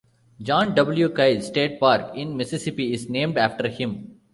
[0.41, 1.09] John W.
[1.09, 4.17] Kyle State Park, in Mississippi, is named after him.